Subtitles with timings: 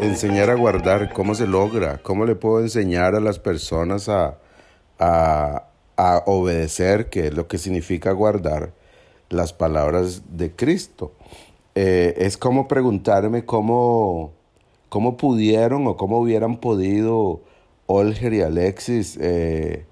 [0.00, 1.98] Enseñar a guardar, ¿cómo se logra?
[2.02, 4.38] ¿Cómo le puedo enseñar a las personas a,
[4.98, 8.72] a, a obedecer, que es lo que significa guardar
[9.28, 11.12] las palabras de Cristo?
[11.74, 14.32] Eh, es como preguntarme cómo,
[14.88, 17.40] cómo pudieron o cómo hubieran podido
[17.86, 19.84] Olger y Alexis eh,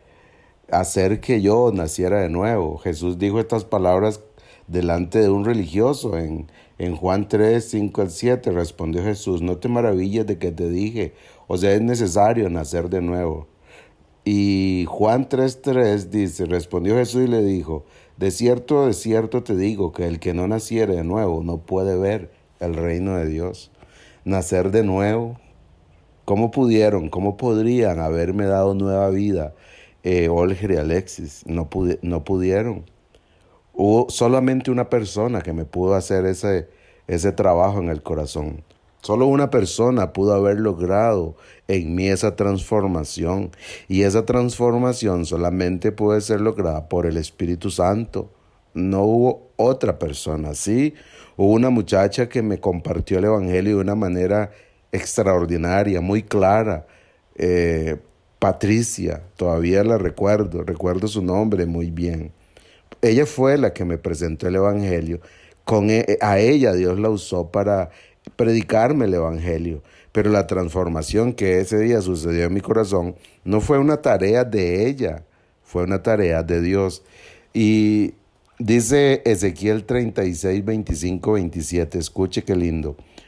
[0.70, 2.78] hacer que yo naciera de nuevo.
[2.78, 4.20] Jesús dijo estas palabras
[4.66, 8.52] delante de un religioso en, en Juan 3, 5 al 7.
[8.52, 11.14] Respondió Jesús, no te maravilles de que te dije,
[11.46, 13.46] o sea, es necesario nacer de nuevo.
[14.24, 17.84] Y Juan 3, 3 dice, respondió Jesús y le dijo,
[18.16, 21.96] de cierto, de cierto te digo que el que no naciere de nuevo no puede
[21.98, 23.70] ver el reino de Dios.
[24.24, 25.38] Nacer de nuevo.
[26.24, 29.52] ¿Cómo pudieron, cómo podrían haberme dado nueva vida
[30.04, 31.42] eh, Olger y Alexis?
[31.46, 31.68] No,
[32.02, 32.84] no pudieron.
[33.72, 36.68] Hubo solamente una persona que me pudo hacer ese,
[37.08, 38.62] ese trabajo en el corazón.
[39.02, 41.36] Solo una persona pudo haber logrado
[41.68, 43.50] en mí esa transformación
[43.88, 48.30] y esa transformación solamente puede ser lograda por el Espíritu Santo.
[48.72, 50.94] No hubo otra persona, sí.
[51.36, 54.52] Hubo una muchacha que me compartió el Evangelio de una manera
[54.92, 56.86] extraordinaria, muy clara.
[57.34, 57.98] Eh,
[58.44, 62.30] Patricia, todavía la recuerdo, recuerdo su nombre muy bien.
[63.00, 65.20] Ella fue la que me presentó el Evangelio.
[65.64, 67.88] Con e, a ella Dios la usó para
[68.36, 69.82] predicarme el Evangelio,
[70.12, 73.14] pero la transformación que ese día sucedió en mi corazón
[73.44, 75.24] no fue una tarea de ella,
[75.62, 77.02] fue una tarea de Dios.
[77.54, 78.12] Y
[78.58, 82.94] dice Ezequiel 36, 25, 27, escuche qué lindo.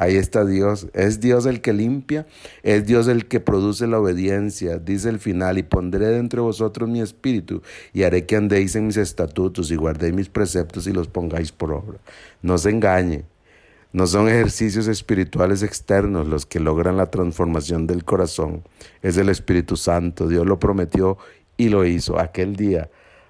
[0.00, 0.86] Ahí está Dios.
[0.92, 2.24] Es Dios el que limpia,
[2.62, 4.78] es Dios el que produce la obediencia.
[4.78, 8.86] Dice el final, y pondré dentro de vosotros mi espíritu y haré que andéis en
[8.86, 11.98] mis estatutos y guardéis mis preceptos y los pongáis por obra.
[12.42, 13.24] No se engañe.
[13.92, 18.62] No son ejercicios espirituales externos los que logran la transformación del corazón.
[19.02, 20.28] Es el Espíritu Santo.
[20.28, 21.18] Dios lo prometió
[21.56, 22.88] y lo hizo aquel día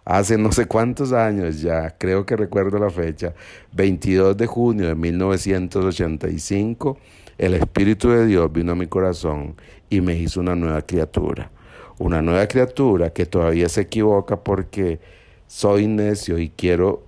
[0.09, 3.35] hace no sé cuántos años ya, creo que recuerdo la fecha,
[3.73, 6.97] 22 de junio de 1985,
[7.37, 9.55] el Espíritu de Dios vino a mi corazón
[9.91, 11.51] y me hizo una nueva criatura.
[11.99, 14.99] Una nueva criatura que todavía se equivoca porque
[15.47, 17.05] soy necio y quiero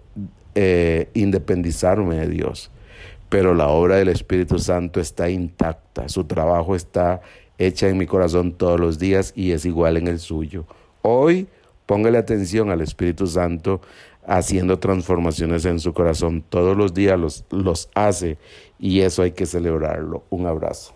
[0.54, 2.70] eh, independizarme de Dios.
[3.30, 7.22] Pero la obra del Espíritu Santo está intacta, su trabajo está
[7.56, 10.66] hecha en mi corazón todos los días y es igual en el suyo.
[11.00, 11.48] Hoy
[11.90, 13.80] Póngale atención al Espíritu Santo
[14.24, 16.44] haciendo transformaciones en su corazón.
[16.48, 18.38] Todos los días los, los hace
[18.78, 20.22] y eso hay que celebrarlo.
[20.30, 20.94] Un abrazo.